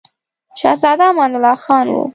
شهزاده 0.59 1.03
امان 1.11 1.31
الله 1.35 1.55
خان 1.65 1.87
وو. 1.93 2.03